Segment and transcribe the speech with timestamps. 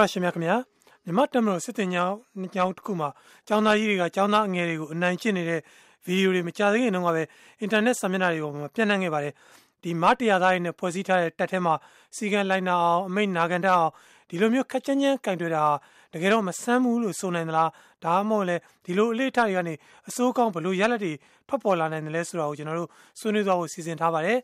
[0.00, 0.56] ရရှင်များခင်ဗျာ
[1.04, 2.16] မြမတက်မလို့စစ်တင်ကြောင်း
[2.54, 3.08] ကြောင်းတစ်ခုမှာ
[3.48, 5.60] ចောင်းသားကြီးတွေကចောင်းသားအငယ်တွေကိုအနိုင်ကျင့်နေတဲ့
[6.06, 7.22] ဗီဒီယိုတွေမကြသေးခင်တုန်းကပဲ
[7.60, 9.34] အင်တာနက်ဆာမျက်နှာတွေပေါ်မှာပြန့်နှံ့ခဲ့ပါတယ်
[9.82, 11.74] ဒီမတရားသားတွေနဲ့ဖွဲ့စည်းထားတဲ့တက်ထဲမှာ
[12.16, 13.92] စီကံလိုက်နာအောင်အမိတ်နာခံတတ်အောင်
[14.30, 15.64] ဒီလိုမျိုးခက်ချမ်းချမ်းကင်တွေ့တာ
[16.14, 17.70] တကယ်တော့မဆန်းဘူးလို့ဆိုနိုင်သလား
[18.04, 19.74] ဒါမှမဟုတ်လေဒီလိုအလေးထားတွေကနေ
[20.08, 21.12] အစိုးကောင်းဘလို့ရလက်တွေ
[21.48, 22.88] ထွက်ပေါ်လာနိုင်တယ်လဲဆိုတာကိုကျွန်တော်တို့
[23.20, 24.38] ဆွေးနွေးသွားဖို့စီစဉ်ထားပါတယ်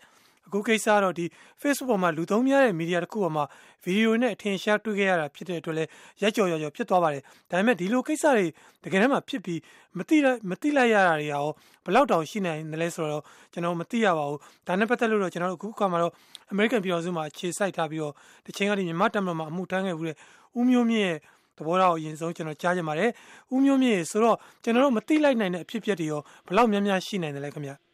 [0.46, 1.24] အခုကိစ္စကတော့ဒီ
[1.62, 3.44] Facebook ပေါ်မှာလူသုံးများတဲ့မီဒီယာတစ်ခုပေါ်မှာ
[3.84, 5.88] ဗီဒီယိုနဲ့အထင်ရှားတွေ့ခဲ့ရတာဖြစ်တဲ့အတွက်လည်း
[6.22, 8.46] ရက်ကြော်ရက်ကြော်ဖြစ်သွားပါတယ်။ဒါပေမဲ့ဒီလိုကိစ္စတွေ
[8.84, 9.60] တကယ်တမ်းမှာဖြစ်ပြီး
[9.98, 10.16] မတိ
[10.50, 11.46] မတိလိုက်ရတာတွေရော
[11.84, 16.12] ဘလောက်တောင်ရှိနိုင်တယ်လဲဆိုတော့ကျွန်တော်မသိရပါဘူး။ဒါနဲ့ပတ်သက်လို့တော့ကျွန်တော်တို့အခုကမှတော့
[16.52, 18.12] American ပြည်တော်စုမှာအခြေစိုက်ထားပြီးတော့
[18.46, 20.16] တချိန်ကဒီမြန်မာတမန်မှာအမှုထမ်းခဲ့ဘူးတဲ့
[20.58, 21.18] ဦးမျိုးမြင့်ရဲ့
[21.58, 23.10] သဘောထားကိုအရင်ဆုံးကျွန်တော်ကြားချင်ပါတယ်။
[23.54, 27.76] ဦးမျိုးမြင့်ဆိုတော့ကျွန်တော်တို့မတိလိုက်နိုင်တဲ့အဖြစ်အပျက်တွေရောဘလောက်များများရှိနိုင်တယ်လဲခင်ဗျာ။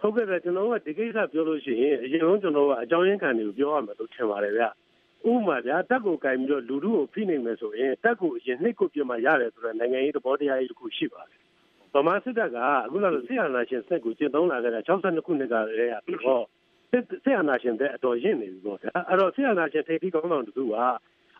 [0.00, 11.38] ဟုတ်ကဲ့ဗျကျွန်တော်ကဒီကိစ္စပြောလို့ရှိရင်အရင်ဆုံးကျွန်တော်ကအကြောင်းရင်းခံတွေကိုပြောရမယ်လို့ထင်ပါတယ်ဗျဥပမာဗျာတက်ကိုကင်ပြီးတော့လူလူကိုဖိနေမယ်ဆိုရင်တက်ကိုအရင်နှိတ်ကိုပြမှရတယ်ဆိုတော့နိုင်ငံရေးသဘောတရားကြီးတစ်ခုရှိပါတယ်
[11.94, 16.44] ဗမာစစ်တပ်ကအခုနောက်ဆရာနာရှင်စက်ကိုကျင့်သုံးလာကြတာ62ခုနှစ်ကလေးကပြီးတော့
[17.24, 20.74] ဆရာနာရှင်တဲ့အတော်ရင့်နေပြီပေါ့ဗျာအဲ့တော့ဆရာနာရှင်ထိပ်ပြီးကောင်းဆောင်တူက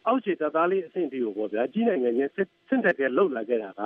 [0.07, 2.39] အောက်ခြေတပ်သားလေးအဆင့်တီကိုပေါ့ဗျာကြီးနိုင်ငံချင်းစ
[2.75, 3.83] စ်တပ်ကလှုပ်လာခဲ့တာက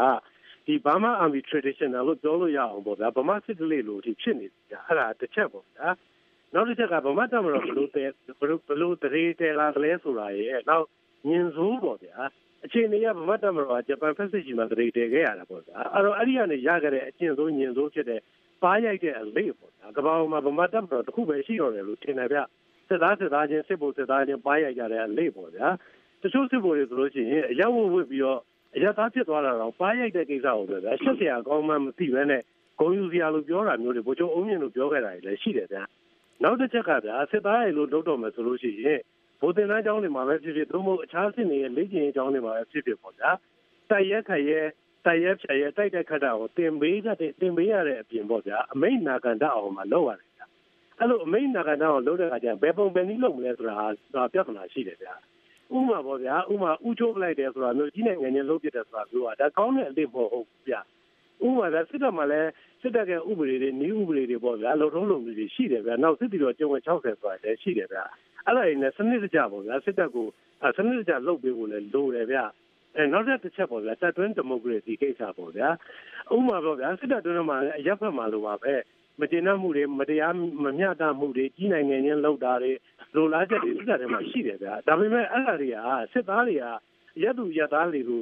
[0.70, 5.88] ဒီ Burma Army Traditional လို့ပြောလို့ရအောင်ပေါ့ဗျာဗမာစစ်ကလေးလိုဒီဖြစ်နေကြအဲ့ဒါတစ်ချက်ပေါ့ဗျာ
[6.54, 8.04] နောက်တစ်ချက်ကဗမာတပ်မတော်ဘလို့တဲ
[8.40, 10.86] ဘလို့ဘလို့တရေတဲလာလဲဆိုတာရဲ့နောက်
[11.28, 12.16] ညင်စိုးပေါ့ဗျာ
[12.64, 18.20] အခြေအနေကဗမာတပ်မတော်ကဂျပန်ဖက်စစ်ကြီးမှာတရေတဲခဲ့ရတာပေါ့ဗျာအဲ့တော့အဲ့ဒီကနေရခဲ့တဲ့အကျင့်ဆုံးညင်စိုးဖြစ်တဲ့
[18.62, 22.38] ပါရိုက်တဲ့အလေးပေါ့ဗျာကမ္ဘာမှာဗမာတပ်မတော်တစ်ခုပဲရှိတော့တယ်လို့ထင်တယ်ဗျ
[22.88, 25.68] စစ်သားစစ်သားချင်းစစ်ဖို့စစ်သားချင်းပါရိုက်ကြတဲ့အလေးပေါ့ဗျာ
[26.22, 28.41] တချို့စစ်ဖို့တွေဆိုလို့ရှိရင်အရောက်ဝတ်ပြီးတော့
[28.76, 32.42] အရသာဖြစ်သွားတာတော့ပါရိုက်တဲ့ကိစ္စကိုပြောတာရှက်စရာကောင်းမှမသိဘဲနဲ့
[32.78, 35.82] ဂုံယူစရာလို့ပြောတာမျိုးတွေဘိုးချုပ်အုံးမြင့်လို့ပြောခဲ့တာလည်းရှိတယ်ဗျာ
[36.42, 39.00] နောက်တစ်ချက်ကဗျာစစ်သားရဲ့လို့လုပ်တော့မယ်ဆိုလို့ရှိရင်
[39.41, 43.31] ဘိုးတင်တန်းကျောင်းတွေမှာပဲဖြစ်ဖြစ်သို့မဟုတ်အခြားစစ်နေရဲ့လေ့ကျင့်ရေးကျောင်းတွေမှာပဲဖြစ်ဖြစ်ပေါ့ဗျာ
[43.91, 44.60] တိုက်ရက်ခရဲ
[45.06, 50.47] တိုက်ရက်ဖြတ်ရဲတိုက်တဲ့ခတ်တာကိုတင်ပေးတဲ့တင်ပေးရတဲ့အပြင်ပေါ့ဗျာအမိတ်နာကန်တအောင်မှာလုပ်ရတယ်ဗျာ
[50.98, 53.75] အဲ့လိုအမိတ်နာကန်တအောင်လုပ်တဲ့အခါကျဘယ်ပုံပဲနည်းလုပ်မလဲဆိုတာ
[54.14, 55.14] ဟာပြဿနာရှိတယ်ဗျာ
[55.76, 60.81] ဥမာပေါ့ဗျာဥမာဥချိုးလိုက်တယ်ဆိုတာမျိုးကြီးနိုင်ငံချင်းလုံးပြတယ်ဆိုတာမျိုးอ่ะဒါကောင်းတဲ့အလေးမဟုတ်ဘူးဗျာ
[61.44, 62.50] ဥမာဒါစစ်တပ်မှာလည်း
[62.81, 66.97] စစ်တပ်ကဥပဒေတွေနည်းဥပဒေတွေပေါ့ဗျာလုံထုံးလုံတွေရှိတယ်ဗျာနောက်စစ်တီတော်ကျုံဝင်60ဆို
[67.31, 68.04] တာလည်းရှိတယ်ဗျာ
[68.47, 70.26] အဲ့ဒါတွေနဲ့စနစ်တကျပေါ့ဗျာစစ်တပ်ကို
[70.76, 72.44] စနစ်တကျလုပ်ပေးဖို့လည်းလိုတယ်ဗျာ
[72.97, 75.69] အဲနောက်တစ်ချက်ပေါ့ဗျာတပ်တွင်းဒီမိုကရေစီကိစ္စပေါ့ဗျာ
[76.34, 78.75] ဥမာပေါ့ဗျာစစ်တပ်တွင်းမှာလည်းအရက်ဖက်မှာလိုပါပဲ
[79.21, 80.34] မတင်နှမှုတွေမတရား
[80.65, 82.72] မမျှတမှုတွေကြီးနိုင်ငံချင်းလောက်တာတွေ
[83.15, 85.76] လိုလားချက်တွေစစ်တပ်ထဲမှာရှိတယ်ဗျာဒါပေမဲ့အဲ့ဒါတွေက
[86.12, 86.65] စစ်သားတွေက
[87.22, 88.20] ရက်သူရက်သားတွေကို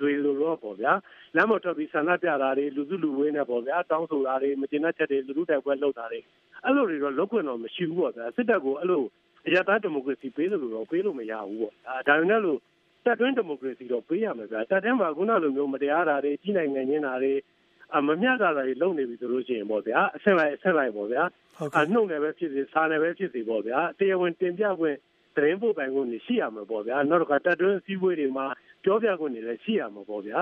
[0.00, 0.92] တွေလိုတော့ပေါ့ဗျာ
[1.36, 6.20] လမ်းမထွက်ပြီးဆန္ဒပြတာတွေလူစုလူဝေးနဲ့ပေါ့ဗျာတောင်းဆိုတာတွေမတင်တဲ့ချက်တွေလူလူတိုက်ပွဲလုပ်တာတွေ
[6.64, 9.04] အဲ့လိုတွေတော့လုပ်ခွင့်တော့မရှိဘူးပေါ့ဗျာစစ်တပ်ကိုအဲ့လို
[9.46, 12.58] အရသာဒီမိုကရေစီပေးလို့တော့ပေးလို့မရဘူးပေါ့ဒါဒါနဲ့လို့
[13.04, 17.32] တပ်တွင်းဒီမိုကရေစီတော့ပေးရမယ်ဗျာတပ်ထဲမှာခုနလိုမျိုးမတရားတာတွေကြီးနိုင်ငံချင်းတာတွေ
[17.94, 21.22] အမမျှတာတွေလုံနေပြီဆိုလို့ရှိရင်ပေါ့ဗျာအဆင့်လိုက်အဆင့်လိုက်ပေါ့ဗျာ
[21.80, 24.96] အနှုတ်နယ်ပဲဖြစ်စေစားနယ်ပဲဖြစ်စေပေါ့ဗျာတရားဝင်တင်ပြခွင့်
[25.36, 28.46] သတင်းပို့ပိုင်ခွင့်ရှိရမှာပေါ့ဗျာနောက်တစ်ခါတပ်တွင်းစည်းဝေးတွေမှာ
[28.84, 30.40] ပြောပြခွင့်တွေလည်းရှိရမှာပေါ့ဗျာ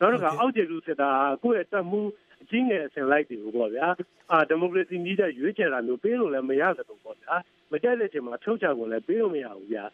[0.00, 2.00] နောက်တစ်ခါအောက်ခြေလူစစ်သားကိုယ့်ရဲ့တပ်မှု
[2.42, 3.86] အကြီးငယ်အဆင့်လိုက်တွေကိုပေါ့ဗျာ
[4.30, 7.34] အာဒီမိုကရေစီနည်းတဲ့ရွေးချယ်တာမျိုးပေးလို့လည်းမရသလိုပေါ့ဗျာ
[7.72, 9.84] မကြိုက်တဲ့ချိန်မှာထုတ်ချခွင့်လည်းပေးလို့မရဘူးဗျာ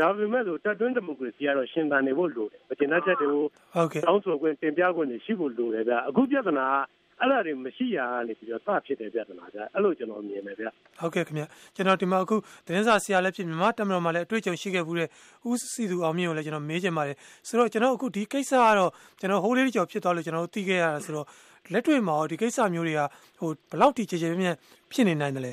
[0.00, 6.74] ဒါပေမဲ့လို့တပ်တွင်းဒီမိုကရေစီကတော့ရှင်သန်နေဖို့လိုတယ်။မကျင်တဲ့ချက်တွေကိုဟုတ်ကဲ့တောင်းဆိုခွင့်တင်ပြခွင့်တွေရှိဖို့လိုတယ်ဗျ။အခုပြဿနာက
[7.20, 10.66] အဲ့ဒါတွေမရှိရကနေပြီးတော့စဖြစ်တဲ့ပြဿနာကြအဲ့လိုကျွန်တော်မြင်တယ်ဗျ
[11.00, 12.36] ဟုတ်ကဲ့ခင်ဗျကျွန်တော်ဒီမှာအခု
[12.66, 15.08] သတင်းစာဆရာလည်းဖြစ်မြန်မာတမတော်မှာလည်းအတွေ့အကြုံရှိခဲ့ဘူးတဲ့
[15.48, 17.16] ဦးစီသူအောင်မြင့်ကိုလည်းကျွန်တော်မေးချင်ပါတယ်
[17.48, 21.26] ဆိုတော့ကျွန်တော်အခုဒီကိစ္စကတော့ကျွန်တော်ဟိုးလေးကြော်ဖြစ်သွားလို့ကျွန်တော်သိခဲ့ရတာဆိုတော့
[21.72, 23.00] လက်တွေ့မှာဒီကိစ္စမျိုးတွေက
[23.38, 24.56] ဟိုဘလောက်တိကျကျပြင်း
[24.92, 25.52] ဖြစ်နေနိုင်တယ်လဲ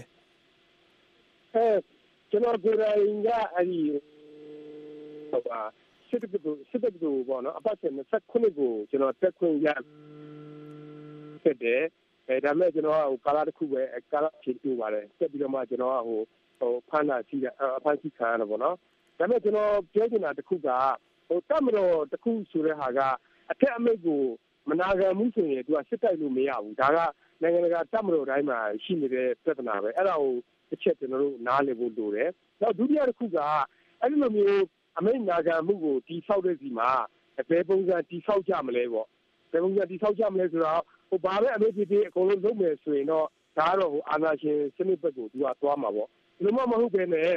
[1.54, 1.66] အဲ
[2.30, 3.80] ကျွန်တော်ကိုယ်တိုင်ကအဲ့ဒီ
[5.34, 5.60] ဟိုပါ
[6.10, 6.36] စစ်တပ်က
[6.70, 7.94] စစ်တပ်ကဘောနော်အပတ်စဉ်
[8.26, 9.68] 29ကိုကျွန်တော်တက်ခွင့်ရ
[11.44, 11.82] ဖြစ်တယ်
[12.28, 13.82] အဲဒါမဲ့ကျွန်တော်ကဟိုကာလာတစ်ခုပဲ
[14.14, 16.22] ကာလာဖြည့်ပြပါတယ်တက်ပြီးတော့မှကျွန်တော်ကဟို
[16.60, 18.76] ဟိုဖမ်းတာရှိတယ်အဖမ်းရှိခံရတယ်ပေါ့နော်
[19.20, 20.70] ဒါမဲ့ကျွန်တော်ပြောချင်တာတစ်ခုက
[21.28, 23.00] ဟိုတမတော်တစ်ခုဆိုတဲ့ဟာက
[23.52, 24.22] အထက်အမိတ်ကို
[24.70, 26.98] မနာခံမှုဆိုရင်သူကစစ်တိုက်လို့မရဘူးဒါက
[27.42, 30.34] နိုင်ငံတကာတမတော်တိုင်းမှာရှိနေတဲ့ပြဿနာပဲအဲ့ဒါကို
[30.70, 32.30] တစ်ချက်ကျွန်တော်တို့နားလည်ဖို့လိုတယ်
[32.62, 33.40] နောက်ဒုတိယတစ်ခုက
[34.02, 34.64] အဲ့ဒီလိုမျိုး
[34.98, 36.90] အမိတ်နာခံမှုကိုတိဆောက်တဲ့စီမှာ
[37.50, 39.08] ဘယ်ပုံစံတိဆောက်ကြမလဲပေါ့
[39.52, 47.32] ဘယ်ပုံစံတိဆောက်ကြမလဲဆိုတော့ဟိုဘာပဲအမိတ်ဖြစ်ဖြစ်အကုန်လုံးလုပ်မယ်ဆိုရင်တော့ဒါကတော့ဟိုအာဏာရှင်စနစ်ဘက်ကိုသူကသွားမှာပေါ့ဒီလိုမှမဟုတ်ဘဲနဲ့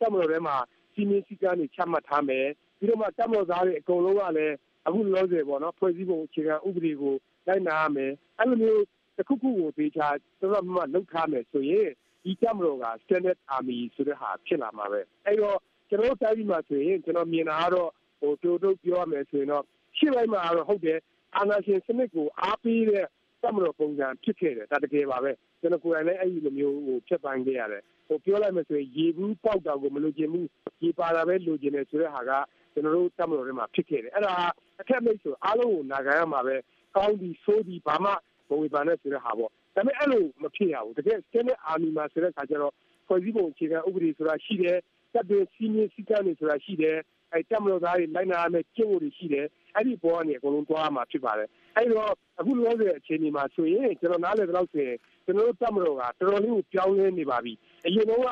[0.00, 0.56] တပ်မတော်ထဲမှာ
[0.92, 2.46] စီမင်းစည်းကမ်းတွေချမှတ်ထားမယ်
[2.78, 4.54] ပြီးတော့မှတပ်မတော်သားတွေအကုန်လုံးကလည်း
[4.86, 7.14] အခုလောဆယ်ပေါ့နော်ဖွဲ့စည်းပုံအခြေခံဥပဒေကို
[7.46, 8.84] လိုက်နာရမယ်အဲ့လိုမျိုး
[9.16, 10.08] တစ်ခုခုကိုသေချာ
[10.40, 11.88] တော်တော်မှလှုပ်ထားမယ်ဆိုရင်
[12.24, 15.58] ဒီတပ်မတော်က standard army ဆိုတဲ့ဟာဖြစ်လာမှာပဲအဲ့တော့
[15.92, 17.90] ကျွန်တော်တို့တိုင်းပြည်မှာဆိုရင်ကျွန်တော်မြင်တာကတော့
[18.20, 19.64] ဟိုတို့တို့ပြောရမယ်ဆိုရင်တော့
[19.98, 20.98] ရှေ့ပိုင်းမှာကတော့ဟုတ်တယ်
[21.36, 23.06] အာဏာရှင်စနစ်ကိုအားပေးတဲ့
[23.42, 25.30] တမတော်ပုံစံဖြစ်ခဲ့တယ်ဒါတကယ်ပါပဲ
[25.60, 30.48] ကျွန်တော်ကိုယ်တိုင်လည်းအဲ့ဒီလိုမျိုးဟိုဖြတ်ပိုင်းခဲ့ရတယ်ဟိုပြောလိုက်မယ်ဆိုရင်ရေဘူးပေါက်တာကိုမလိုချင်ဘူး
[30.82, 32.32] ရေပါတာပဲလိုချင်တယ်ဆိုတဲ့ဟာက
[32.72, 34.32] ကျွန်တော်တို့တမတော်တွေမှာဖြစ်ခဲ့တယ်အဲ့ဒါ
[34.80, 36.54] အခက်မိတ်ဆိုအားလုံးကိုနာခံရမှာပဲ
[36.96, 38.12] ကောင်းပြီးဆိုးပြီးဘာမှ
[38.48, 42.74] ဘဝေဘာနဲ့ဆိုတဲ့ဟာပေါ့ဒါပေမဲ့အဲ့လိုမဖြစ်ရဘူးတကယ်စတဲ့အာမီမှာဆိုတဲ့ခါကျတော့
[43.06, 44.78] ဖွဲ့စည်းပုံအခြေခံဥပဒေဆိုတာရှိတယ်
[45.12, 46.98] တပ်တွေစီမင်းစည်းကမ်းတွေဆိုတာရှိတယ်
[47.32, 57.52] အဲတက်မလို့သားတွေလိုက်နာရမယ့်ကျင့်ဝတ်တွေရှိတယ်အဲ့ဒီပေါ်ကနေအကုန်လုံးတွားမှာဖြစ်ပါတယ်အဲ့တော့အခုလောဆယ်အခြေအနေမှာဆိုရင်ကျွန်တော်နားလည်တော့ဆိုရင်ကျွန်တော်တို့တက်မလို့ကတော်တော်လေးကိုပြောင်းလဲနေပါပြီ
[57.86, 58.22] အရင်တော့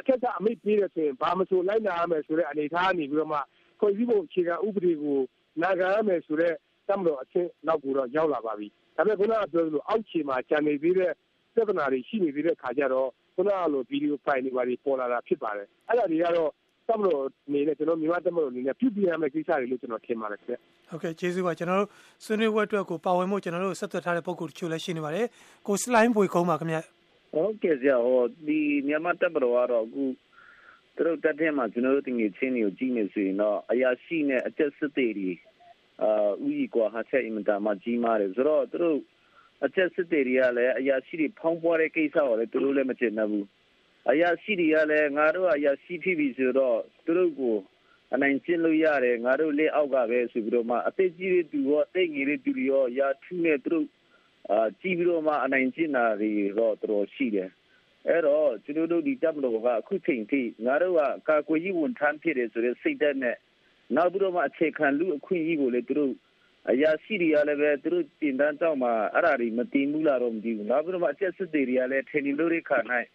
[0.00, 3.38] အခက်ကအမိတ်ပေးတယ်ဆိုရင်ဘာမဆိုလိုက်နာရမယ်ဆိုတဲ့အနေအထားနေပြီးတော့မှ
[3.78, 5.18] ဖွဲ့စည်းပုံအခြေခံဥပဒေကို
[5.62, 6.54] နာခံရမယ်ဆိုတဲ့
[6.88, 11.12] တက်မလို့အချင်းနောက်ကိုတော့ရောက်လာပါပြီဒါပေမဲ့ခုနကပြောသလိုအောက်ခြေမှာကြံနေသေးတဲ့
[11.54, 16.50] ပြဿနာတွေရှိနေသေးတဲ့ခါကျတော့ ခုနကလိုဗီဒီယိုဖိုင်တွေပါပေါ်လာတာဖြစ်ပါတယ်အဲ့ဒါတွေကတော့
[16.88, 20.56] တမလို့အနေနဲ့ကျွန်တော်မြန်မာတမလို့အနေနဲ့ပြုပြင်ရမယ့်ကိစ္စတွေလို့ကျွန်တော်ထင်ပါတယ်ခင်ဗျ
[20.90, 21.88] ဟုတ်ကဲ့ကျေးဇူးပါကျွန်တော်တို့
[22.24, 25.26] ဆွေးနွေးပွဲအတွက်ကိုပါဝင်ဖို့ကျွန်တော်တို့ဆက်သွယ်ထားတဲ့ပုံကိုတချို့လည်းရှိနေပါတယ်
[25.66, 26.78] ကိုစလိုင်းပွေကုန်းပါခင်ဗျ
[27.34, 30.04] ဟုတ်ကဲ့ဆရာဟောဒီမြန်မာတမလို့ကတော့အခု
[30.96, 35.30] သူတို့တက်တဲ့မှာကျွန်တော်တို့တင်ငယ်ချင်းတွေကိုကြည့်နေဆိုရင်တော့အရာရှိနဲ့အချက်စစ်တွေ
[36.02, 38.98] အာဥကြီးကွာဟာချက်အင်မတန်မှကြီးမားတယ်ဆိုတော့သူတို့
[39.64, 43.46] အချက်စစ်တွေကလည်းအရာရှိတွေဖောင်းပွားတဲ့ကိစ္စကိုလည်းသူတို့လည်းမကျင်တတ်ဘူး
[44.10, 47.56] အရာရှိတွေကလည်းငါတို့အရာရှိဖြစ်ပြီဆိုတော့သူတို့ကို
[48.14, 53.86] အနိုင်ကျင့်လို့ရတယ်ငါတို့လက်အောက်ကပဲဆိုပြီးတော့မှအသက်ကြီးတဲ့သူရောအသက်ငယ်တဲ့သူရောရာထူးနဲ့သူတို့
[54.50, 57.50] အာကြည့်ပြီးတော့မှအနိုင်ကျင့်တာတွေတော့တော်တော်ရှိတယ်
[58.08, 63.36] အဲ့တော့ကျွန်တော်တို့ဒီတပ်မတော်ကအခုချိန်ထိငါတို့ကကာကွယ်ရေးဝန်ထမ်းဖြစ်တယ်ဆိုတဲ့စိတ်ဓာတ်နဲ့
[63.96, 66.12] နောက်ပြီးတော့မှအခြေခံလူအခွင့်အရေးကိုလည်းသူတို့
[66.68, 73.06] အရာရှိတွေကလည်းပဲသူတို့တင်တန်းတောက်မှာအဲ့ဒါတွေမတင်ဘူးလားတော့မသိဘူးနောက်ပြီးတော့မှအချက်စစ်တွေကလည်းထင်နေလို့ရခါနိုင်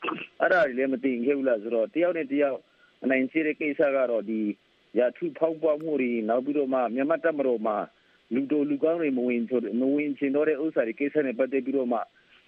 [0.41, 2.59] အဲ့ဒါတွေလည်းမတင်ခဲ့ဘူးလားဆိုတော့တယောက်နဲ့တယောက်
[3.03, 4.41] အနိုင်ကျတဲ့ကိစ္စကတော့ဒီ
[4.99, 7.77] ရာထုဖောက်ပွားမှုတွေနောက်ပြီးတော့မှမြန်မာတပ်မတော်မှာ
[8.33, 11.99] လူတို့လူကောင်းတွေမဝင်ချိုမဝင်ချင်တော့တဲ့ဥစ္စာတွေကိစ္စနဲ့ပတ်သက်ပြီးတော့မှ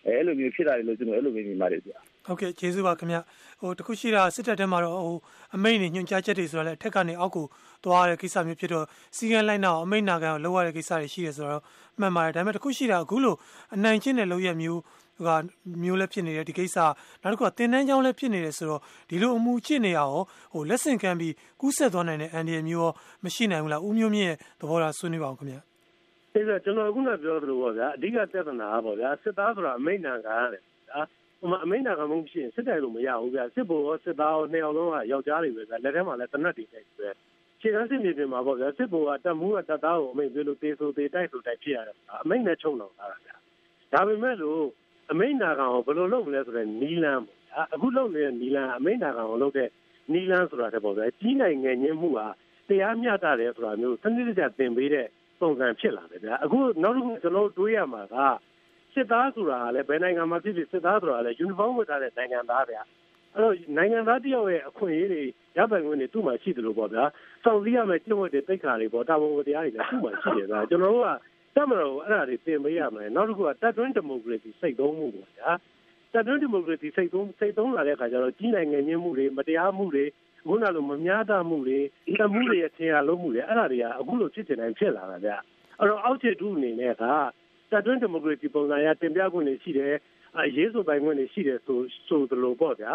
[0.05, 3.17] အဲ့လိုမျိုးဖြစ်လာတယ်လို့ကျွန်တော်အဲ့လိုပဲမြင်ပါတယ်ဗျာ ဟုတ်ကဲ့ကျေးဇူးပါခင်ဗျ
[3.59, 5.17] ဟိုတခုရှိတာစစ်တပ်ထဲမှာတော့ဟို
[5.55, 7.45] အမိန့်နေညွှန်ကြားချက်တွေဆိုတာလည်းအထက်ကနေအောက်ကို
[7.83, 8.85] သွားရတဲ့ကိစ္စမျိုးဖြစ်တော့
[9.15, 11.63] စီကံလိုက်နာအောင်အမိန့်နာခံအောင်လုပ်ရတဲ့ကိစ္စတွေရှိတယ်ဆိုတော့
[11.99, 13.37] မှန်ပါတယ်ဒါပေမဲ့တခုရှိတာအခုလို့
[13.75, 14.81] အနိုင်ကျင့်တဲ့လုပ်ရမျိုး
[15.27, 15.29] က
[15.83, 16.77] မျိုးလည်းဖြစ်နေတယ်ဒီကိစ္စ
[17.21, 22.91] နောက်တစ်ခုကတင်တန်းချောင်းလည်းဖြစ်နေတယ်ဆိုတော့ဒီလိုအမှုချစ်နေရအောင်ဟိုလက်ဆင့်ကမ်းပြီးကူးဆက်သွားနိုင်တဲ့အန်ဒီရမျိုးရော
[23.23, 25.57] မရှိနိုင်ဘူးလားဦးမျိုးမြင့်ရဲ့သဘောထားဆွေးနွေးပါအောင်ခင်ဗျ
[26.33, 31.01] အဲ့ဒါကျွန်တော်ခုနပြောသလိုပေါ့ဗျာအဓိကပြဿနာပေါ့ဗျာစစ်သားဆိုတာအမိန့်နာခံရတယ်ဗျာ
[31.39, 37.09] ဟိုမှာအမိန့်နာခံမှုဖြစ်ရင်စစ်တိုင်လို့မရဘူးဗျာစစ်ဘိုလ်ရောစစ်သားရောနှစ်ယောက်လုံးကယောက်ျားတွေပဲဗျာလက်ထဲမှာလည်းတနတ်တွေနဲ့ပဲ
[37.61, 43.35] ခြေကမ်းစစ်မြေပြင်မှာပေါ့ဗျာစစ်ဘိုလ်ကတပ်မှုကတပ်သားကိုအမိန့်ပေးလို့တေးဆိုတေးတိုက်ဆိုတိုက်ဖြစ်ရတယ်အမိန့်နဲ့ချုံတော့တာဗျာ
[43.93, 44.61] ဒါပေမဲ့လို့
[45.11, 49.69] အမိန့်နာခံကိုဘယ်လိုလုပ်မလဲဆိုတော့နီလန်းပေါ့ဗျာအခုလုပ်နေတဲ့နီလန်းအမိန့်နာခံကိုလုပ်တဲ့
[50.13, 52.27] နီလန်းဆိုတာတပေါ့ဗျာကြီးနိုင်ငံငင်းမှုဟာ
[52.69, 55.07] တရားမျှတတယ်ဆိုတာမျိုးစနစ်တကျသင်ပေးတဲ့
[55.39, 58.15] ပုံစံဖြစ်လာတယ်ဗျာအခုနောက်တစ်ခုကျွန်တော်တို့တွေးရမှာက
[58.97, 62.81] စစ်သားဆိုတာကလည်းဘယ်နိုင်ငံမှာဖြစ်ဖြစ်စစ်သားဆိုတာလည်းယူနီဖောင်းဝတ်ထားတဲ့နိုင်ငံသားဗျာ
[63.33, 65.23] အဲ့တော့နိုင်ငံသားတယောက်ရဲ့အခွင့်အရေးတွေ
[65.57, 67.03] ရပိုင်ခွင့်တွေသူ့မှာရှိတယ်လို့ပေါ့ဗျာ
[67.43, 71.09] စောင့်စည်းရမယ့်ကျင့်ဝတ်တွေတိတ်ခါတွေပေါ့တာဝန်ဝတရားတွေလည်းသူ့မှာရှိတယ်ဗျာကျွန်တော်တို့က
[71.55, 75.51] တက်မတော်အဲ့ဒါတွေသင်ပေးရမယ်နောက်တစ်ခုကတက်တွင်းဒီမိုကရေစီစိတ်သုံးမှုပေါ့ဗျာ
[76.13, 80.05] တက်တွင်းဒီမိုကရေစီစိတ်သုံးစိတ်သုံးလာတဲ့အခါကျတော့ကြီးနိုင်ငံချင်းမှုတွေမတရားမှုတွေ
[80.47, 81.79] ခုနလိုမများတမှုတွေ
[82.19, 85.37] တမှုတွေရဲ့ထင်ရလုံးမှုတွေအဲ့ဒါတွေကအခုလိုဖြစ်နေတိုင်းဖြစ်လာတာဗျာ
[85.79, 87.03] အဲ့တော့အောက်ခြေတူအနေနဲ့က
[87.71, 89.93] တပ်တွင်းဒီမိုကရေစီပုံစံအရတင်ပြခွင့်တွေရှိတယ်
[90.39, 92.93] အရေးဆိုပိုင်ခွင့်တွေရှိတယ်ဆိုဆိုသလိုပေါ့ဗျာ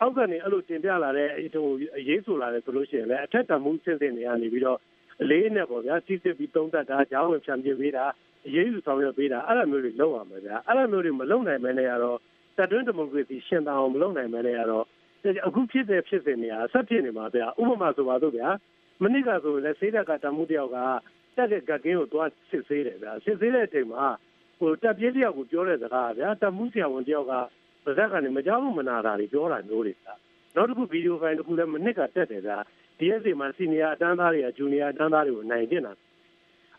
[0.00, 1.66] အောက်ကနေအဲ့လိုတင်ပြလာတဲ့ဟို
[1.98, 4.78] အရေးဆိုလာတယ်ဆိုလို့ရှိရင်လည်းအထက်တမှုစဉ်စဉ်တွေကနေပြီးတော့
[5.22, 8.04] အလေးနဲ့ပေါ့ဗျာစီစစ်ပြီးသုံးသပ်တာကြောင်းဝင်ဖြန့်ပြပေးတာ
[8.46, 12.18] အရေးယူဆောင်ရွက်ပေးတာအဲ့လိုမျိုးတွေလုပ်ရမှာဗျာအဲ့လိုမျိုးတွေမလုပ်နိုင်မနဲ့ရတော့
[12.56, 14.84] တပ်တွင်းဒီမိုကရေစီရှင်းတောင်မလုပ်နိုင်မနဲ့ရတော့
[15.46, 18.48] အခုဖြစ်တဲ့ဖြစ်စဉ်တွေဟာဆက်ဖြစ်နေမှာဗျာဥပမာဆိုပါတော့ဗျာ
[19.02, 20.78] မနစ်ကဆိုလည်းစေးတက်ကတမှုတယောက်က
[21.36, 24.04] တက်တဲ့ကကင်းကိုသွားစစ်ဆေးတယ်ဗျာစစ်ဆေးတဲ့အချိန်မှာ
[24.58, 27.40] ဟိုတက်ပြေးတယောက်ကိုပြောတဲ့စကားဗျာတက်မှုဆရာဝန်တယောက်ကပါ
[27.96, 30.12] ဇက်ကနေမကြောက်ဘူးမနာတာတွေပြောတာမျိုးတွေဗျာ
[30.54, 32.56] နောက်တစ်ခုဗီဒီယိုဖိုင်တစ်ခုလည်းမနစ်ကတက်တယ်ဗျာ
[32.98, 35.92] DSA မှာစီနီယာအတန်းသားတွေကဂျူနီယာအတန်းသားတွေကိုနိုင်တင်တာ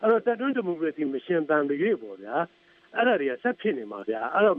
[0.00, 2.34] အဲ့တော့တက်တွန်းဒီမိုကရေစီမရှင်တန်တွေပေါ့ဗျာ
[2.96, 4.56] အဲ့ဒါတွေကဆက်ဖြစ်နေမှာဗျာအဲ့တော့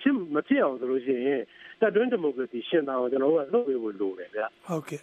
[0.00, 1.42] ဖြစ်မဖြစ်အောင်ဆိုလို့ရှိရင်
[1.80, 5.00] တက်တွန်းဒီမိုကရေစီရှင်တန်အောင်ကျွန်တော်တို့ကလုပ်ပေးဖို့လိုတယ်ဗျာဟုတ်ကဲ့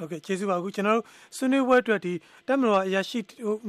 [0.00, 1.04] ဟုတ်ကဲ့ကျေးဇူးပါအခုကျွန်တော်တို့
[1.36, 2.12] ဆွေးနွေးပွဲအတွက်ဒီ
[2.48, 3.18] တက်မတော်အရာရှိ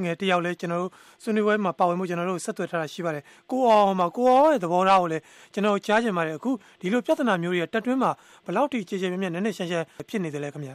[0.03, 0.91] ငယ်တယောက်လဲကျွန်တော်တို့
[1.23, 5.23] ဆွေးနွေးပွဲမှာပါဝင်မှုကျွန်တော်တို့ဆက်သွယ်ထားတာရှိပါတယ်ကိုအောင်မှာကိုအောင်ရဲ့သဘောထားကိုလည်း
[5.53, 8.11] ကျွန်တော်ကြားချင်ပါတယ်အခုဒီလိုပြဿနာမျိုးတွေကတက်တွင်းမှာ
[8.45, 10.71] ဘယ်လောက်ထိခြေခြေမြဲမြဲနည်းနည်းရှင်းရှင်းဖြစ်နေတယ်လဲခင်ဗျ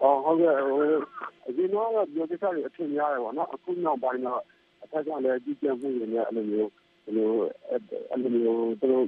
[0.00, 0.78] အော်ဟုတ်ကဲ့ဟို
[1.48, 4.40] အရင်တော့ပြောတဲ့ချက်တွေအထင်များတယ်ပေါ့နော်အခုနောက်ပိုင်းတော့
[4.84, 6.70] အထက်ကလည်းကြီးကျယ်မှုတွေနဲ့အဲ့လိုမျိုး
[7.04, 7.30] ဒီလို
[7.70, 9.04] အဲ့လိုမျိုးတို့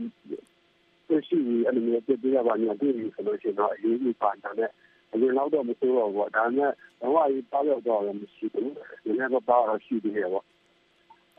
[1.09, 4.71] သိရှိပြီးအဲ့လိုမျိုးပြပြရပါညာတွေ့ပြီးဆိုလို့ရှိရင်တော့အရေးကြီးပါတဲ့
[5.13, 8.73] အရင်လောက်တော့မဆိုးတော့ဘူးပေါ့ဒါပေမဲ့တော့အရေးပါတော့တော့မရှိဘူး
[9.05, 10.47] ဒီနေ့တော့ပါတော့ရှိသေးတယ်ပေါ့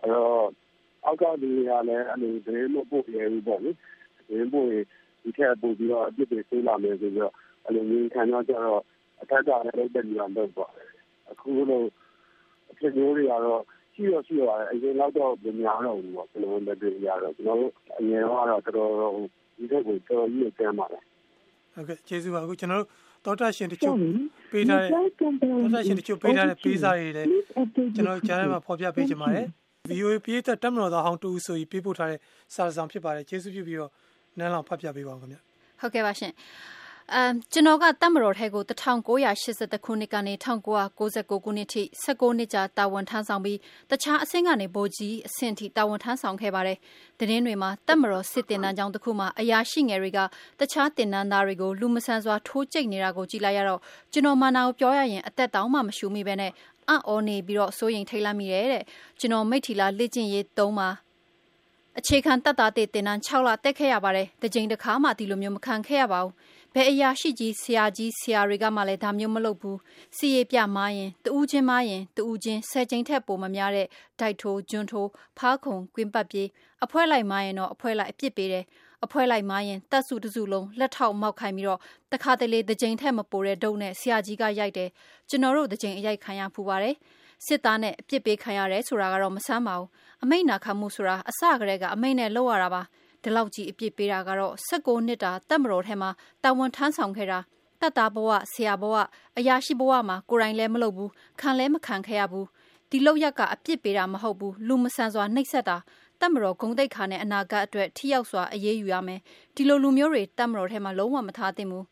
[0.01, 0.45] အဲ့တော့
[1.05, 3.71] အောက်ကဒီကလည်းအဲ့လိုဒင်းမပို့ရဘူးပေါ့လေ
[4.29, 4.85] ဒင်းပို့ရင်
[5.21, 7.33] ဒီထက်ပို့ပြီးတော့အပြစ်တွေဆေးလာမယ်ဆိုတော့
[7.65, 8.81] အဲ့လိုမျိုးခံတော့ကျတော့
[9.21, 10.71] အထက်ကလည်းလုပ်တဲ့နေရာတော့ပေါ့
[11.31, 11.83] အခုလို
[12.71, 13.61] အဖြစ်မျိုးတွေကတော့
[13.93, 19.13] ရှိရရှိရတယ်အရင်တော့တော့မများတော့ဘူးပေါ့ကျွန်တော်တို့လည်းရတော့ကျွန်တော်တို့အရင်တော့တော်တော်
[19.57, 21.03] ဒီထက်ကိုတော်တော်ကြီးကျမ်းပါတယ်
[21.73, 22.87] ဟုတ်ကဲ့ကျေးဇူးပါအခုကျွန်တော်တို့
[23.25, 23.95] တောတာရှင်တချို့
[24.51, 27.27] ပေးထားတဲ့တောတာရှင်တချို့ပေးထားတဲ့ပေးစာတွေလည်း
[27.95, 29.45] ကျွန်တော်ကြားထဲမှာဖော်ပြပေးချင်ပါတယ်
[29.91, 32.19] VOA ပြေးသက်တက်မတော်သားဟောင်းတူဆိုပြီးပေးပို့ထားတဲ့
[32.55, 33.91] စာဆောင်ဖြစ်ပါတယ်ကျေးဇူးပြုပြီးတော့
[34.37, 35.37] နန်းလောင်ဖတ်ပြပေးပါဦးခင်ဗျ
[35.81, 36.31] ဟုတ်ကဲ့ပါရှင်
[37.15, 46.77] အမ်ကျွန်တော်ကတပ်မတော်ထဲကို1980ခုနှစ်ကနေ1999ခုနှစ်ထိ16နှစ်ကြာတာဝန်ထမ်းဆောင်ပြီးတခြားအဆင့်ကနေဗိုလ်ကြီးအဆင့်ထိတာဝန်ထမ်းဆောင်ခဲ့ပါတယ်။
[47.19, 50.19] တရင်တွေမှာတပ်မတော်စစ်တင်တန်းကြောင်းတစ်ခုမှာအရာရှိငယ်တွေက
[50.59, 53.79] တခြားတင်တန်းသားတွေကိုလူမဆန်စွာထိုးကျိတ်နေတာကိုကြည့်လိုက်ရတော့
[54.11, 56.51] ကျွန်တော်မာနာကိုပြောရရင်အသက်တောင်မှမရှူမိပဲနဲ့
[56.89, 58.83] အံ့ဩနေပြီးတော့စိုးရင်ထိတ်လန့်မိတယ်တဲ့။
[59.19, 60.89] ကျွန်တော်မိထီလာလက်ကျင့်ရေး3မှာ
[61.99, 66.33] အခြေခံတက်တာတဲ့တင်တန်း6လတက်ခဲ့ရပါတယ်။တစ်ကြိမ်တစ်ခါမှဒီလိုမျိုးမခံခဲ့ရပါဘူး။
[66.75, 69.77] ဘယ်အရာရှိကြီးဆရာကြီးဆရာတွေကမှလည်းဒါမျိုးမလုပ်ဘူး။
[70.17, 73.87] စီရပြမားရင်တူးချင်းမားရင်တူးချင်းဆယ်ကြိမ်ထက်ပိုမများတဲ့
[74.19, 76.47] ဒိုက်ထိုးဂျွန်းထိုးဖားခုံကွင်းပတ်ပြေး
[76.83, 78.63] အဖွဲလိုက်မားရင်တော့အဖွဲလိုက်အပြစ်ပေးတယ်။
[79.03, 81.79] အဖွဲလိုက်မားရင်တက်စုတစုလုံးလက်ထောက်မောက်ခိုင်းပြီးတော့
[82.11, 84.89] တခါတလေတစ်ကြိမ်ထက်မပိုတဲ့ဒုံနဲ့ဆရာကြီးကရိုက်တယ်။
[85.29, 86.95] ကျွန်တော်တို့တစ်ကြိမ်အရိုက်ခံရဖူးပါတယ်။
[87.45, 89.89] စစ်သားနဲ့အပြစ်ပေးခံရတယ်ဆိုတာကတော့မဆမ်းပါဘူး
[90.23, 92.81] အမိတ်နာခံမှုဆိုတာအစကတည်းကအမိတ်နဲ့လောက်ရတာပါ
[93.23, 96.09] ဒီလောက်ကြီးအပြစ်ပေးတာကတော့16နှစ်တာတက်မတော်ထဲမှာ
[96.43, 97.39] တာဝန်ထမ်းဆောင်ခဲ့တာ
[97.81, 98.95] တက်တာဘဝဆရာဘဝ
[99.37, 102.47] အရာရှိဘဝမှာကိုယ်တိုင်လည်းမလုပ်ဘူးခံလည်းမခံခဲ့ရဘူး
[102.89, 105.77] ဒီလောက်ရက်ကအပြစ်ပေးတာမဟုတ်ဘူးလူမဆန်စွာနှိပ်စက်တာ
[106.19, 109.19] တက်မတော်ဂုံတိတ်ခါနဲ့အနာဂတ်အတွက်ထိရောက်စွာအရေးယူရမယ်
[109.55, 111.85] ဒီလိုလူမျိုးတွေတက်မတော်ထဲမှာလုံးဝမထားသင့်ဘူး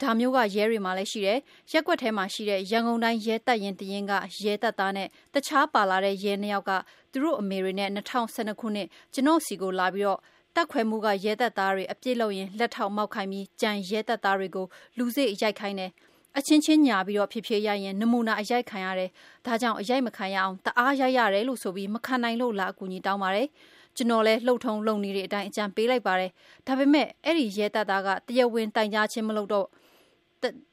[0.00, 1.38] ဒါမျိုးကရဲတွေမှာလည်းရှိတယ်
[1.72, 4.12] ရက်ွက်ထဲမှာရှိတဲ့ရန်ကုန်တိုင်းရဲတပ်ရင်တရင်က
[4.44, 6.72] ရဲတပ်သားနဲ့တခြားပါလာတဲ့ရဲနှစ်ယောက်က
[7.12, 10.20] သူတို့အမေတွေနဲ့2012ခုနှစ်ကျွန်တော်စီကိုလာပြီးတော့
[10.56, 14.66] တက်ခွဲမှုကရဲတပ်သားတွေအပြစ်လုပ်ရင်လက်ထောက်မောက်ခိုင်းပြီးကြံရဲတပ်သားတွေကို
[14.98, 15.90] လူစိတ်အရိုက်ခိုင်းတယ်
[16.38, 19.10] အချင်းချင်းညာပြီးတော့ဖြစ်ဖြစ်ရရင်နမူနာအရိုက်ခံရတယ်။
[19.46, 23.48] ဒါကြောင့်အရိုက်မခံရအောင်တအားရိုက်ရတယ်လို့ဆိုပြီးမခံနိုင်လို့လာအကူကြီးတောင်းပါတယ်။
[23.96, 26.30] ကျွန်တော်လည်းလှုပ်ထုံလုံနေတဲ့အတိုင်းအကြံပေးလိုက်ပါတယ်။
[26.66, 29.66] ဒါပေမဲ့အဲ့ဒီရဲတပ်သားကတရဝင်းတိုင်ကြားချင်းမလုပ်တော့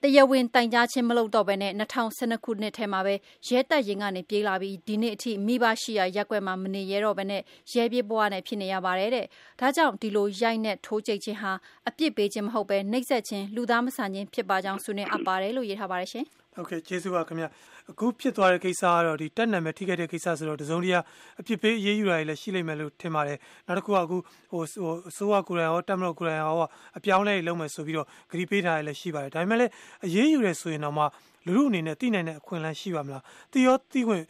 [0.04, 3.14] တရားဝင်တိုင်ကြားခြင်းမလုပ်တော့ဘဲနဲ့2012ခုနှစ်ထဲမှာပဲ
[3.48, 7.42] ရဲတပ်ရင်ကနေပြေးလာပြီးဒီနေ့အထိမိဘရှိရာရက်ွက်မှာမနေရတော့ဘဲနဲ့
[7.74, 9.26] ရဲပြေးဘဝနဲ့ဖြစ်နေရပါတယ်တဲ့
[9.60, 11.52] ဒါကြောင့်ဒီလိုရိုက်နဲ့ထိုးကြိတ်ခြင်းဟာ
[11.88, 17.46] အပြစ်ပေးခြင်းမဟုတ်ပဲနှိပ်စက်ခြင်းလူသားမဆန်ခြင်းဖြစ်ပါကြောင်းဆွေးနွေးအပ်ပါတယ်လို့ရေးထားပါတယ်ရှင် ဟုတ်ကဲ့ကျေးဇူးပါခင်ဗျ
[17.92, 21.00] အခုဖြစ်သွားတဲ့ကိစ္စကတော့ဒီတက်နံမဲ့ထိခဲ့တဲ့ကိစ္စဆိုတော့တစုံတရာ
[21.40, 24.18] အဖြစ်ပေးအေးအေးယူတာလည်းရှိလိမ့်မယ်လို့ထင်ပါတယ်နောက်တစ်ခုကအခု
[24.52, 26.56] ဟိုဟိုအစိုးရကိုယ်တိုင်ရောတက်မလို့ကိုယ်တိုင်ရော
[26.98, 29.72] အပြောင်းလဲလုပ်မယ်ဆိုပြီးတော့ဂရီပေးထားရလည်းရှိပါတယ်ဒါပေမဲ့လည်း
[30.04, 31.04] အေးအေးယူရဲဆိုရင်တော့မှ
[31.46, 34.24] လူလူအနေနဲ့သိနိုင်တဲ့အခွင့်အလမ်းရှိပါမလားသိရောသိခွင့်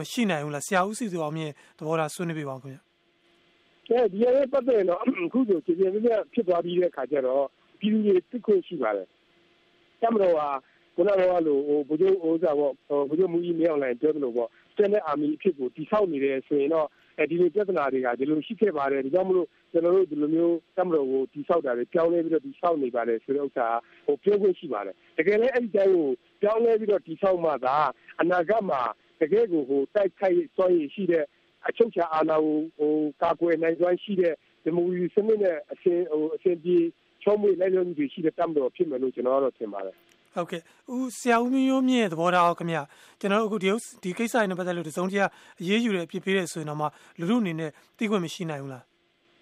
[0.00, 2.78] မရှိနိုင်ဘူးလားဆရာဦးစီသူအောင်မြင့်သဘောထားဆွေးနွေးပြပါဦးခင်ဗျ
[3.90, 7.44] အဲဒီရဲပတ်သက်တော့အခုဆိုခြေပြင်းပြဖြစ်သွားပြီးတဲ့ခါကျတော့
[7.80, 9.06] ပြည်သူတွေသိခွင့်ရှိပါတယ်
[10.02, 10.48] တမတော်ဟာ
[10.96, 12.72] ခုနကလိုဟိုဘုရားဥစားပေါ့
[13.08, 23.66] ဘုရားမူကြီးမင်းအောင်လိုင်းပြောသလိုပေါ့စတဲ့အာမီအဖြစ်ကိုတိဆောက်နေတယ်ဆိုရင်တော့အဲဒီလိုပြဿနာတွေကဒီလိုရှိခဲ့ပါတယ်ဒါကြောင့်မလို့ကျွန်တော်တို့ဒီလိုမျိုးတမတော်ကိုတိဆောက်တာတွေပြောင်းလဲပြီးတော့တိဆောက်နေပါတယ်ဆိုတဲ့ဥစ္စာ
[24.06, 26.08] ဟိုပြောခွင့်ရှိပါတယ်တကယ်လည်းအဲ့ဒီတိုင်းကို
[26.42, 27.76] ပြောင်းလဲပြီးတော့တိဆောက်မှသာ
[28.20, 28.82] အနာဂတ်မှာ
[29.20, 31.24] တကယ်ကိုဟိုတိုက်ခိုက်စွမ်းရည်ရှိတဲ့
[31.68, 34.34] အချုပ်ချာအာဏာကိုဟိုကာကွယ်နိုင်စွမ်းရှိတဲ့
[34.64, 36.78] ဒီမိုကရေစီစနစ်နဲ့အရှင်ဟိုအရှင်ပြေ
[37.22, 39.96] ချုံးမွေလိုက်လို့ဒီရှိတဲ့တမတော်ဖြစ်မယ်လို့ကျွန်တော်ကတော့ထင်ပါတယ်
[40.34, 40.62] ဟုတ်ကဲ့
[40.94, 42.78] ဦးဆရာဦးမျိုးမြင့်သဘောထားအောင်ခင်ဗျ
[43.20, 43.68] ကျွန်တော်အခုဒီ
[44.02, 45.26] ဒီကိစ္စနဲ့ပတ်သက်လို့တစုံတရာ
[45.60, 46.86] အရေးယူတဲ့အဖြစ်ပေးတဲ့ဆိုရင်တော့မှ
[47.18, 48.84] လူလူအနေနဲ့သိခွင့်မရှိနိုင်ဘူးလား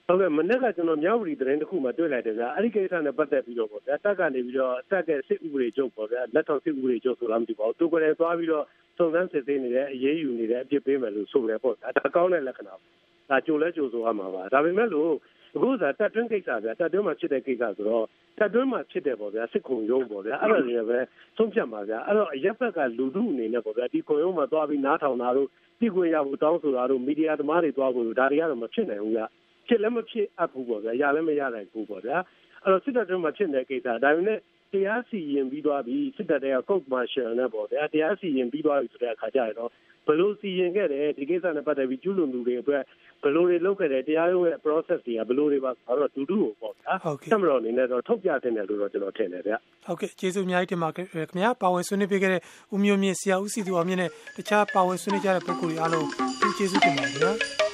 [0.06, 8.64] ဟုတ်ကဲ့မနေ့ကကျွန်တော်မြောက်ဝတီသတင်းတစ်ခုမှတွေ့လိုက်တယ်ဗျာအဲ့ဒီကိစ္စနဲ့ပတ်သက်ပြီးတော့ပေါ့ဗျာတက်ကနေပြီးတော့တက်ကစစ်ဥပဒေချုပ်ပေါ့ဗျာလက်ထောက်စစ်ဥပဒေချုပ်ဆိုလားမသိပါဘူးသူကလည်းသွားပြီးတော့
[8.98, 12.74] စုံစမ်းစစ်ဆေးနေတဲ့အရေးယူနေတဲ့အပြစ်ပေးမယ်လို့ဆိုတယ်ပေါ့ဒါကောင်းတဲ့လက္ခဏာ
[13.30, 15.12] ဒါကြိုလဲကြိုဆိုရမှာပါဒါပေမဲ့လို့
[15.54, 18.06] အခုကတက်တွင်းကိစ္စဗျာတက်တွင်းမှာဖြစ်တဲ့ကိစ္စဆိုတော့
[18.38, 20.98] တက်တွင်းမှာဖြစ်တယ်ပေါ့ဗျာစစ်ခုံရုံးပေါ့ဗျာအဲ့ဒါတွေပဲ
[21.36, 25.48] ဆုံးဖြတ်မှာဗျာအဲ့တော့အရက်ဘက်ကလူထုအနေနဲ့ပေါ့ဗျာဒီခုံရုံးမှာသွားပြီးနားထောင်တာတို့
[25.80, 29.26] သိခွင့်ရဖို့တောင်းဆိုတာတို့မီဒီယာသမားတွေသွားဖို့ဒါတွေကတော့မဖြစ်နိုင်ဘူးဗျာ
[29.66, 32.16] ဖြစ်လည်းမဖြစ်အပ်ဘူးပေါ့ဗျာရလည်းမရနိုင်ဘူးပေါ့ဗျာ
[32.62, 34.38] အဲ့တော့စစ်တပ်တွင်းမှာဖြစ်တဲ့ကိစ္စဒါပေမဲ့
[34.72, 39.70] တရားစီရင်ပြီးသွားပြီစစ်တပ်တွေက court martial နဲ့ပေါ့ဗျာတရားစီရင်ပြီးသွားပြီဆိုတဲ့အခါကျရင်တော့
[40.06, 42.82] ဘယ်လိုစီရင်ခဲ့တယ်ဒီကိစ္စနဲ့ပတ်သက်ပြီးကျူးလွန်သူတွေအတွက်
[43.22, 46.94] ဘယ်လိုတွေလုပ်ခဲ့တယ်တရားရုံးရဲ့ process တွေကဘယ်လိုတွေပါဆိုတော့တူတူကိုပေါ့ဗျာ
[47.32, 49.54] ဆက်မတော်အနေနဲ့တော့ထုတ်ပြတင်တယ်လို့တော့ကျွန်တော်ထင်တယ်ဗျ
[49.86, 51.06] ဟုတ်ကဲ့ကျေးဇူးအများကြီးတင်ပါခင်
[51.36, 52.40] ဗျာပါဝင်ဆွေးနွေးပေးခဲ့တဲ့
[52.74, 56.08] ဦးမျိုးမြင့်ဆရာဦးစီသူအောင်မြင့်နဲ့တခြားပါဝင်ဆွေးနွေးကြတဲ့ပုဂ္ဂိုလ်တွေအားလုံး
[56.56, 57.71] ကျေးဇူးတင်ပါတယ်ဗျာ